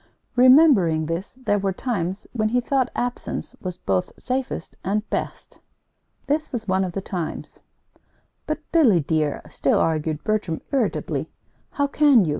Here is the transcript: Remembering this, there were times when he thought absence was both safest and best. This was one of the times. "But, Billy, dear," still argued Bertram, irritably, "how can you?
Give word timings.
Remembering 0.35 1.05
this, 1.05 1.33
there 1.35 1.59
were 1.59 1.73
times 1.73 2.25
when 2.33 2.49
he 2.49 2.59
thought 2.59 2.89
absence 2.95 3.55
was 3.61 3.77
both 3.77 4.11
safest 4.17 4.75
and 4.83 5.07
best. 5.11 5.59
This 6.25 6.51
was 6.51 6.67
one 6.67 6.83
of 6.83 6.93
the 6.93 7.01
times. 7.01 7.59
"But, 8.47 8.57
Billy, 8.71 9.01
dear," 9.01 9.43
still 9.51 9.77
argued 9.77 10.23
Bertram, 10.23 10.61
irritably, 10.71 11.29
"how 11.73 11.85
can 11.85 12.25
you? 12.25 12.29